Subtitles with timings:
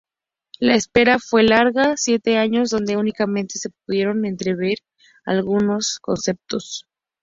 [0.57, 4.79] La espera fue larga, siete años donde únicamente se pudieron entrever
[5.25, 6.61] algunos "concept car".